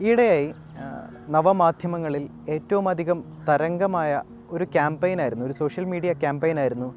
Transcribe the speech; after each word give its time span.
ഈയിടെയായി 0.00 0.54
നവമാധ്യമങ്ങളിൽ 1.28 2.28
ഏറ്റവും 2.48 2.88
അധികം 2.88 3.24
തരംഗമായ 3.48 4.22
ഒരു 4.50 4.64
ക്യാമ്പയിനായിരുന്നു 4.64 5.44
ഒരു 5.44 5.52
സോഷ്യൽ 5.52 5.84
മീഡിയ 5.84 6.12
ക്യാമ്പയിനായിരുന്നു 6.12 6.94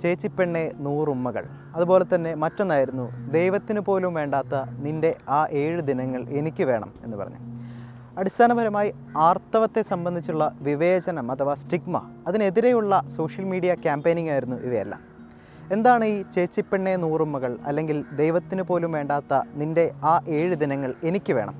ചേച്ചിപ്പെണ്ണെ 0.00 0.72
നൂറുമ്മകൾ. 0.76 1.44
അതുപോലെ 1.74 2.04
തന്നെ 2.14 2.34
മറ്റൊന്നായിരുന്നു 2.34 3.30
ദൈവത്തിന് 3.30 3.80
പോലും 3.80 4.14
വേണ്ടാത്ത 4.14 4.54
നിന്റെ 4.70 5.16
ആ 5.28 5.46
ഏഴ് 5.50 5.80
ദിനങ്ങൾ 5.80 6.28
എനിക്ക് 6.28 6.62
വേണം 6.62 6.94
എന്ന് 7.04 7.16
പറഞ്ഞു. 7.16 7.36
അടിസ്ഥാനപരമായി 8.18 8.94
ആർത്തവത്തെ 9.16 9.82
സംബന്ധിച്ചുള്ള 9.82 10.56
വിവേചനം 10.60 11.32
അഥവാ 11.32 11.54
സ്റ്റിഗ്മ 11.54 12.10
അതിനെതിരെയുള്ള 12.26 13.02
സോഷ്യൽ 13.06 13.44
മീഡിയ 13.44 13.74
ക്യാമ്പയിനിങ് 13.74 14.28
ആയിരുന്നു 14.28 14.56
ഇവയെല്ലാം. 14.56 15.09
എന്താണ് 15.72 16.04
ഈ 16.04 16.22
ചേച്ചിപ്പെണ്ണെ 16.22 16.96
നൂറുമ്മകൾ 16.96 17.58
അല്ലെങ്കിൽ 17.66 18.04
ദൈവത്തിന് 18.16 18.62
പോലും 18.62 18.92
വേണ്ടാത്ത 18.92 19.42
നിന്റെ 19.54 19.92
ആ 20.04 20.20
ഏഴ് 20.28 20.54
ദിനങ്ങൾ 20.54 20.94
എനിക്ക് 21.04 21.32
വേണം? 21.32 21.54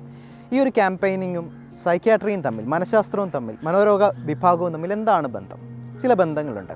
ഈ 0.53 0.59
ഒരു 0.59 0.69
ക്യാമ്പയിനിങ്ങും 0.69 1.69
സൈക്യാട്രിയും 1.83 2.41
തമ്മിൽ 2.41 2.65
മനഃശാസ്ത്രവും 2.65 3.29
തമ്മിൽ 3.29 3.57
മനോരോഗ 3.63 4.03
വിഭാഗവും 4.05 4.73
തമ്മിൽ 4.73 4.93
എന്താണ് 4.93 5.27
ബന്ധം? 5.27 5.59
ചില 5.97 6.13
ബന്ധങ്ങളുണ്ട്. 6.13 6.73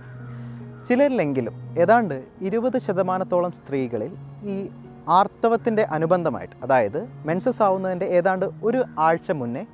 ചിലരിലെങ്കിലും 0.85 1.75
ഏതാണ്ട് 1.79 2.23
ഇരുപത് 2.41 2.77
ശതമാനത്തോളം 2.77 3.51
സ്ത്രീകളിൽ 3.51 4.11
ഈ 4.43 4.69
ആർത്തവത്തിന്റെ 5.09 5.87
അനുബന്ധമായിട്ട് 5.91 6.55
അതായത് 6.63 7.07
മെൻസസ് 7.25 7.61
ആവുന്നതിന്റെ 7.61 8.05
ഏതാണ്ട് 8.05 8.45
ഒരു 8.63 8.85
ആഴ്ച 8.99 9.31
മുന്നേ 9.31 9.65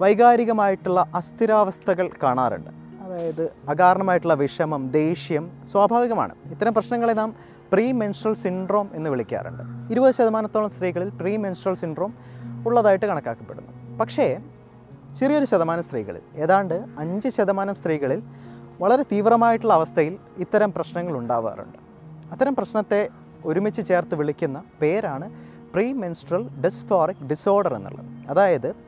വൈകാരികമായിട്ടുള്ള 0.00 1.06
അസ്ഥിരാവസ്ഥകൾ 1.14 2.10
കാണാറുണ്ട്. 2.22 2.85
അതായത് 3.16 3.52
അകാരണമായിട്ടുള്ള 3.68 4.34
വിഷമം 4.34 4.90
ദേഷ്യം 4.90 5.44
സ്വാഭാവികമാണ്. 5.72 6.34
ഇത്തരം 6.50 6.74
പ്രശ്നങ്ങളെ 6.74 7.12
നാം 7.12 7.30
പ്രീ 7.72 7.92
മെൻസ്ട്രൽ 7.92 8.34
സിൻഡ്രോം 8.34 8.90
എന്ന് 8.94 9.10
വിളിക്കാറുണ്ട്. 9.10 9.62
ഇരുപത് 9.92 10.14
ശതമാനത്തോളം 10.14 10.70
സ്ത്രീകളിൽ 10.70 11.08
പ്രീ 11.20 11.36
മെൻസ്ട്രൽ 11.36 11.74
സിൻഡ്രോം 11.74 12.14
ഉള്ളതായിട്ട് 12.66 13.06
കണക്കാക്കപ്പെടുന്നു. 13.06 13.96
പക്ഷേ 14.00 14.38
ചെറിയൊരു 15.18 15.44
ശതമാനം 15.44 15.82
സ്ത്രീകളിൽ 15.82 16.20
ഏതാണ്ട് 16.36 16.74
അഞ്ച് 16.98 17.28
ശതമാനം 17.28 17.74
സ്ത്രീകളിൽ 17.74 18.22
വളരെ 18.80 19.02
തീവ്രമായിട്ടുള്ള 19.02 19.74
അവസ്ഥയിൽ 19.74 20.18
ഇത്തരം 20.38 20.72
പ്രശ്നങ്ങൾ 20.72 21.16
ഉണ്ടാവാറുണ്ട്. 21.18 21.78
അത്തരം 22.32 22.54
പ്രശ്നത്തെ 22.54 23.08
ഒരുമിച്ച് 23.44 23.86
ചേർത്ത് 23.86 24.14
വിളിക്കുന്ന 24.14 24.62
പേരാണ് 24.82 25.30
പ്രീ 25.74 25.92
മെൻസ്ട്രൽ 25.92 26.48
ഡിസ്ഫോറിക് 26.64 27.24
ഡിസോർഡർ 27.30 27.74
എന്നുള്ളത്. 27.74 28.30
അതായത് 28.30 28.85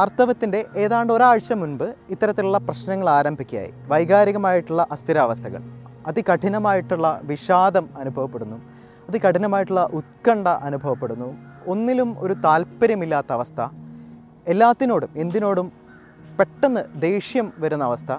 ആർത്തവത്തിന്റെ 0.00 0.64
ഏതാണ്ട് 0.76 1.12
ഒരാഴ്ച 1.12 1.52
മുൻപ് 1.52 1.86
ഇത്തരത്തിലുള്ള 2.10 2.58
പ്രശ്നങ്ങൾ 2.58 3.08
ആരംഭിക്കുകയായി. 3.10 3.72
വൈകാരികമായിട്ടുള്ള 3.90 4.86
അസ്ഥിരാവസ്ഥകൾ 4.94 5.62
അതികഠിനമായിട്ടുള്ള 6.06 7.20
വിഷാദം 7.24 7.88
അനുഭവപ്പെടുന്നു 7.96 8.58
അതികഠിനമായിട്ടുള്ള 9.08 9.82
ഉത്കണ്ഠ 9.92 10.48
അനുഭവപ്പെടുന്നു 10.68 11.28
ഒന്നിലും 11.66 12.10
ഒരു 12.18 12.34
താല്പര്യമില്ലാത്ത 12.44 13.30
അവസ്ഥ 13.32 13.60
എല്ലാത്തിനോടും 14.48 15.10
എന്തിനോടും 15.16 15.72
പെട്ടെന്ന് 16.38 16.82
ദേഷ്യം 17.02 17.52
വരുന്ന 17.58 17.84
അവസ്ഥ 17.84 18.12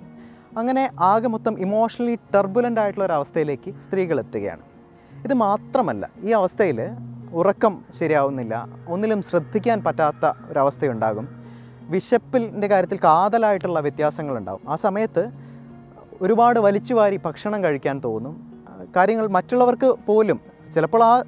അങ്ങനെ 0.57 0.83
ആകെ 0.99 1.27
മൊത്തം 1.27 1.55
ഇമോഷണലി 1.59 2.15
ടർബുലന്റ് 2.33 2.81
ആയിട്ടുള്ള 2.81 3.05
ഒരു 3.05 3.13
അവസ്ഥയിലേക്ക് 3.13 3.71
സ്ത്രീകൾ 3.83 4.19
എത്തുകയാണ്. 4.19 4.61
ഇത് 5.25 5.33
മാത്രമല്ല 5.33 6.09
ഈ 6.23 6.31
അവസ്ഥയിൽ 6.31 6.79
ഉറക്കം 7.33 7.73
ശരിയാവുന്നില്ല 7.99 8.55
ഒന്നിലും 8.87 9.21
ശ്രദ്ധിക്കാൻ 9.21 9.83
പറ്റാത്ത 9.83 10.33
ഒരവസ്ഥയുണ്ടാകും 10.49 11.42
വിശപ്പിന്റെ 11.89 12.67
കാര്യത്തിൽ 12.67 12.97
കാതലായിട്ടുള്ള 12.97 13.79
വ്യത്യാസങ്ങളുണ്ടാവും. 13.79 14.61
ആ 14.69 14.75
സമയത്ത് 14.75 15.31
ഒരുപാട് 16.21 16.59
വലിച്ചുവാരി 16.59 17.19
ഭക്ഷണം 17.25 17.63
കഴിക്കാൻ 17.63 18.01
തോന്നും. 18.03 18.53
കാര്യങ്ങൾ 18.95 19.27
മറ്റുള്ളവർക്ക് 19.27 19.85
പോലും 19.85 20.39
ചിലപ്പോൾ 20.73 21.03
ആ 21.03 21.23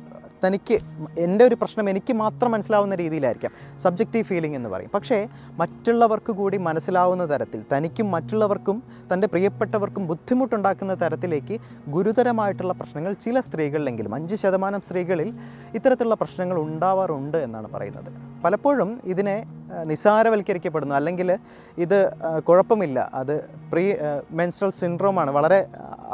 തനിക്ക് 0.46 0.78
എന്റെ 1.20 1.46
ഒരു 1.46 1.56
പ്രശ്നം 1.56 1.90
എനിക്ക് 1.90 2.14
മാത്രം 2.14 2.52
മനസ്സിലാവുന്ന 2.52 2.96
രീതിയിലായിരിക്കാം. 2.96 3.52
സബ്ജക്റ്റീവ് 3.84 4.26
ഫീലിംഗ് 4.26 4.56
എന്ന് 4.56 4.70
പറയും. 4.70 4.92
പക്ഷേ 4.94 5.28
മറ്റുള്ളവർക്ക് 5.58 6.32
കൂടി 6.32 6.58
മനസ്സിലാവുന്ന 6.58 7.25
തരത്തിൽ 7.34 7.64
തനിക്കും 7.74 8.12
മറ്റുള്ളവർക്കും 8.12 8.84
തന്റെ 9.14 9.28
പ്രിയപ്പെട്ടവർക്കും 9.28 10.08
ബുദ്ധിമുട്ടുണ്ടാക്കുന്ന 10.08 10.94
തരത്തിലേക്ക് 11.02 11.58
ഗുരുതരമായിട്ടുള്ള 11.88 12.74
പ്രശ്നങ്ങൾ 12.74 13.14
ചില 13.25 13.40
സ്ത്രീകളിലെങ്കിലും 13.40 14.16
അഞ്ച് 14.16 14.36
ശതമാനം 14.36 14.81
സ്ത്രീകളിൽ 14.81 15.34
ഇത്തരത്തിലുള്ള 15.75 16.16
പ്രശ്നങ്ങൾ 16.16 16.58
ഉണ്ടാവാറുണ്ട് 16.59 17.38
എന്നാണ് 17.38 17.72
പറയുന്നത്. 17.72 18.09
പലപ്പോഴും 18.44 19.02
ഇതിനെ 19.03 19.36
നിസാരവൽക്കരിക്കപ്പെടുന്നു. 19.84 20.96
അല്ലെങ്കിൽ 20.96 21.38
ഇത് 21.78 22.00
കുഴപ്പമില്ല. 22.48 23.12
അത് 23.14 23.36
പ്രീ 23.72 23.86
മെൻസ്ട്രൽ 24.31 24.69
സിൻഡ്രോമാണ് 24.69 25.31
വളരെ 25.31 25.68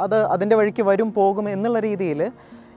അത് 0.04 0.18
അതിന്റെ 0.24 0.56
വഴിക്ക് 0.56 0.82
വരും 0.82 1.12
പോകും 1.12 1.46
എന്നുള്ള 1.50 1.80
രീതിയിൽ 1.80 2.20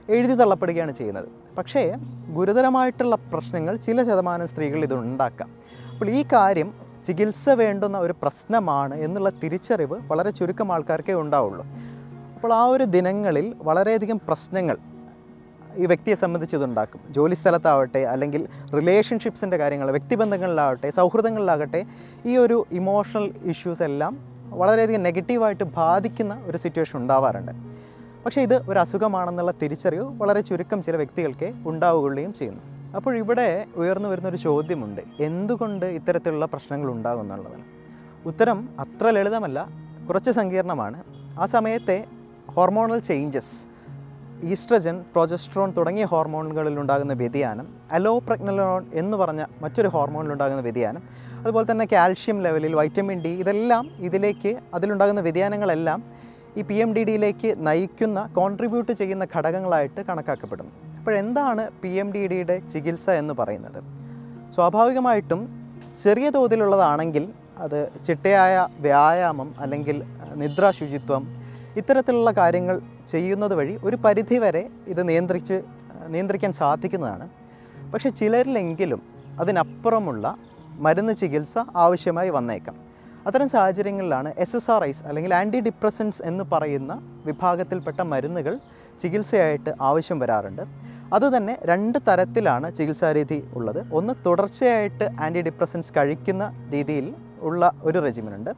എഴുതി 0.08 0.34
തള്ളപ്പെടുകയാണ് 0.34 0.92
ചെയ്യുന്നത്. 0.92 1.28
പക്ഷേ 1.58 1.94
ഗുരുതരമായിട്ടുള്ള 2.28 3.16
പ്രശ്നങ്ങൾ 3.32 3.76
ചില 3.76 4.02
ശതമാനം 4.02 4.48
സ്ത്രീകൾ 4.48 4.82
ഇതുണ്ടാക്കാം 4.84 5.50
അപ്പോൾ 5.92 6.10
ഈ 6.10 6.24
കാര്യം 6.32 6.74
ചികിത്സ 7.04 7.50
വേണ്ടുന്ന 7.50 7.98
ഒരു 7.98 8.14
പ്രശ്നമാണ് 8.22 8.94
എന്നുള്ള 8.94 9.28
തിരിച്ചറിവ് 9.28 9.94
വളരെ 9.94 10.30
ചുരുക്കം 10.30 10.72
ആൾക്കാർക്കേ 10.72 11.14
ഉണ്ടാവുള്ളൂ. 11.14 11.66
അപ്പോൾ 12.34 12.52
ആ 12.54 12.64
ഒരു 12.64 12.84
ദിനങ്ങളിൽ 12.84 13.54
വളരെയധികം 13.58 14.20
പ്രശ്നങ്ങൾ 14.28 14.76
ഈ 15.76 15.86
വ്യക്തിയെ 15.86 16.14
സംബന്ധിച്ചിതുണ്ടാക്കും 16.14 17.00
ജോലി 17.10 17.34
സ്ഥലത്താവട്ടെ 17.34 17.98
അല്ലെങ്കിൽ 17.98 18.48
റിലേഷൻഷിപ്സിന്റെ 18.74 19.56
കാര്യങ്ങൾ 19.56 19.90
വ്യക്തിബന്ധങ്ങളിലാവട്ടെ 19.90 20.90
സൗഹൃദങ്ങളിലാകട്ടെ 20.90 21.84
ഈ 22.26 22.36
ഒരു 22.36 22.66
ഇമോഷണൽ 22.72 23.34
ഇഷ്യൂസ് 23.44 23.82
എല്ലാം 23.82 24.18
വളരെയധികം 24.50 25.02
നെഗറ്റീവായിട്ട് 25.02 25.64
ബാധിക്കുന്ന 25.64 26.42
ഒരു 26.46 26.56
സിറ്റുവേഷൻ 26.56 26.98
ഉണ്ടാവാറുണ്ട്. 26.98 27.52
പക്ഷേ 28.26 28.42
ഇത് 28.42 28.70
ഒരു 28.70 28.78
അസുഖമാണെന്നുള്ള 28.78 29.50
തിരിച്ചറിവ് 29.62 30.04
വളരെ 30.04 30.40
ചുരുക്കം 30.40 30.82
ചില 30.82 30.96
വ്യക്തികൾക്ക് 30.96 31.52
ഉണ്ടാവുകയും 31.66 32.32
ചെയ്യുന്നു. 32.32 32.60
അപ്പോൾ 32.96 33.16
ഇവിടെ 33.16 33.66
ഉയർന്നു 33.76 34.08
വരുന്നൊരു 34.08 34.36
ചോദ്യമുണ്ട്. 34.36 35.00
എന്തുകൊണ്ട് 35.20 35.86
ഇത്തരത്തിലുള്ള 35.86 36.46
പ്രശ്നങ്ങൾ 36.46 36.90
ഉണ്ടാകും 36.90 37.20
എന്നുള്ളതാണ്. 37.20 37.64
ഉത്തരം 38.26 38.68
അത്ര 38.80 39.10
ലളിതമല്ല 39.10 39.68
കുറച്ച് 40.08 40.30
സങ്കീർണമാണ്. 40.30 41.04
ആ 41.38 41.46
സമയത്തെ 41.46 42.04
ഹോർമോണൽ 42.48 42.98
ചേഞ്ചസ് 42.98 43.68
ഈസ്ട്രജൻ 44.42 45.00
പ്രൊജസ്ട്രോൺ 45.00 45.74
തുടങ്ങിയ 45.76 46.04
ഹോർമോണുകളിൽ 46.04 46.80
ഉണ്ടാകുന്ന 46.80 47.12
വ്യതിയാനം 47.12 47.68
അലോപ്രഗ്നലോൺ 47.92 48.86
എന്ന് 48.94 49.16
പറഞ്ഞ 49.16 49.44
മറ്റൊരു 49.60 49.88
ഹോർമോണിൽ 49.88 50.32
ഉണ്ടാകുന്ന 50.32 50.60
വ്യതിയാനം 50.60 51.02
അതുപോലെ 51.40 51.70
തന്നെ 51.70 51.86
കാൽഷ്യം 51.92 52.42
ലെവലിൽ 52.42 52.74
വൈറ്റമിൻ 52.74 53.22
ഡി 53.22 53.28
ഇതെല്ലാം 53.28 53.90
ഇതിലേക്ക് 53.98 54.56
അതിലുണ്ടാകുന്ന 54.74 55.20
വ്യതിയാനങ്ങളെല്ലാം 55.20 56.26
ഈ 56.56 56.62
പി 56.62 56.74
എം 56.74 56.94
ഡി 56.94 57.04
ഡിയിലേക്ക് 57.04 57.54
നയിക്കുന്ന 57.66 58.26
കോൺട്രിബ്യൂട്ട് 58.26 58.92
ചെയ്യുന്ന 58.92 59.26
ഘടകങ്ങളായിട്ട് 59.36 60.00
കണക്കാക്കപ്പെടുന്നു. 60.00 60.72
അപ്പോഴെന്താണ് 60.98 61.70
പി 61.82 61.88
എം 61.88 62.12
ഡി 62.12 62.26
ഡിയുടെ 62.26 62.62
ചികിത്സ 62.72 63.10
എന്ന് 63.10 63.34
പറയുന്നത്? 63.34 63.82
സ്വാഭാവികമായിട്ടും 64.54 65.48
ചെറിയ 66.02 66.30
തോതിലുള്ളതാണെങ്കിൽ 66.30 67.32
അത് 67.58 67.90
ചിട്ടയായ 68.04 68.68
വ്യായാമം 68.80 69.54
അല്ലെങ്കിൽ 69.58 70.02
നിദ്രാശുചിത്വം 70.34 71.42
ഇത്തരത്തിലുള്ള 71.76 72.30
കാര്യങ്ങൾ 72.32 72.80
ചെയ്യുന്നത് 73.08 73.54
വഴി 73.54 73.78
ഒരു 73.84 73.96
പരിധിവരെ 73.96 74.68
ഇത് 74.86 75.08
നിയന്ത്രിച്ച് 75.08 75.62
നിയന്ത്രിക്കാൻ 76.08 76.52
സാധിക്കുന്നതാണ്. 76.52 77.28
പക്ഷേ 77.92 78.08
ചിലരിലെങ്കിലും 78.08 79.02
അതിനപ്പുറമുള്ള 79.40 80.36
മരുന്ന് 80.78 81.12
ചികിത്സ 81.12 81.58
ആവശ്യമായി 81.76 82.30
വന്നേക്കാം. 82.30 82.85
അത്തരം 83.26 83.48
സാഹചര്യങ്ങളിലാണ് 83.48 84.34
എസ് 84.38 84.56
എസ് 84.56 84.70
ആർ 84.70 84.84
ഐസ് 84.84 85.04
അല്ലെങ്കിൽ 85.04 85.34
ആന്റി 85.34 85.60
ഡിപ്രസൻസ് 85.60 86.22
എന്ന് 86.22 86.44
പറയുന്ന 86.52 87.20
വിഭാഗത്തിൽപ്പെട്ട 87.26 88.00
മരുന്നുകൾ 88.00 88.58
ചികിത്സയായിട്ട് 89.00 89.74
ആവശ്യം 89.80 90.18
വരാറുണ്ട്. 90.18 90.62
അതുതന്നെ 91.14 91.58
രണ്ട് 91.64 91.98
തരത്തിലാണ് 92.08 92.74
ചികിത്സാരീതി 92.74 93.48
ഉള്ളത്. 93.54 93.92
ഒന്ന് 93.92 94.14
തുടർച്ചയായിട്ട് 94.26 95.10
ആന്റി 95.20 95.40
ഡിപ്രസൻസ് 95.40 95.92
കഴിക്കുന്ന 95.96 96.70
രീതിയിൽ 96.72 97.14
ഉള്ള 97.40 97.72
ഒരു 97.82 97.98
റെജിമിനുണ്ട് 97.98 98.50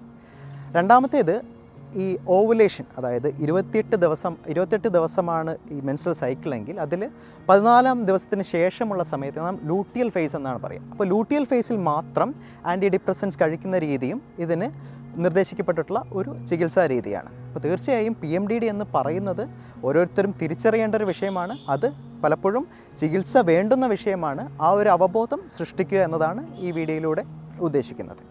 രണ്ടാമത്തേത് 0.72 1.57
ഈ 2.04 2.06
ഓവുലേഷൻ 2.36 2.86
അതായത് 2.98 3.28
ഇരുപത്തിയെട്ട് 3.44 3.96
ദിവസം 4.04 4.32
ഇരുപത്തെട്ട് 4.52 4.88
ദിവസമാണ് 4.96 5.52
ഈ 5.74 5.78
മെൻസ്ട്രൽ 5.88 6.14
സൈക്കിൾ 6.22 6.52
എങ്കിൽ 6.58 6.76
അതിൽ 6.84 7.02
പതിനാലാം 7.48 7.98
ദിവസത്തിന് 8.10 8.44
ശേഷമുള്ള 8.54 9.02
സമയത്ത് 9.12 9.40
നാം 9.46 9.58
ലൂട്ടിയൽ 9.70 10.10
ഫേസ് 10.16 10.36
എന്നാണ് 10.40 10.60
പറയുക. 10.64 10.90
അപ്പോൾ 10.92 11.08
ലൂട്ടിയൽ 11.12 11.44
ഫേസിൽ 11.52 11.78
മാത്രം 11.92 12.30
ആന്റി 12.72 12.90
ഡിപ്രസൻസ് 12.96 13.40
കഴിക്കുന്ന 13.42 13.78
രീതിയും 13.86 14.20
ഇതിന് 14.46 14.68
നിർദ്ദേശിക്കപ്പെട്ടിട്ടുള്ള 15.24 16.00
ഒരു 16.18 16.30
ചികിത്സാ 16.48 16.82
രീതിയാണ്. 16.92 17.30
അപ്പോൾ 17.46 17.60
തീർച്ചയായും 17.66 18.14
പി 18.20 18.28
എം 18.38 18.44
ഡി 18.50 18.58
ഡി 18.62 18.66
എന്ന് 18.74 18.86
പറയുന്നത് 18.96 19.44
ഓരോരുത്തരും 19.86 20.34
തിരിച്ചറിയേണ്ട 20.42 20.94
ഒരു 21.00 21.06
വിഷയമാണ്. 21.12 21.56
അത് 21.74 21.88
പലപ്പോഴും 22.24 22.66
ചികിത്സ 23.00 23.34
വേണ്ടുന്ന 23.50 23.86
വിഷയമാണ്. 23.94 24.44
ആ 24.66 24.70
ഒരു 24.80 24.90
അവബോധം 24.96 25.42
സൃഷ്ടിക്കുക 25.56 26.00
എന്നതാണ് 26.08 26.44
ഈ 26.66 26.70
വീഡിയോയിലൂടെ 26.78 27.24
ഉദ്ദേശിക്കുന്നത്. 27.60 28.22